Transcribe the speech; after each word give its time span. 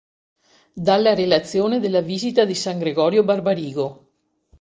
Dalla 0.73 1.13
relazione 1.13 1.79
della 1.79 2.01
visita 2.01 2.43
di 2.43 2.55
san 2.55 2.79
Gregorio 2.79 3.23
Barbarigo. 3.23 4.09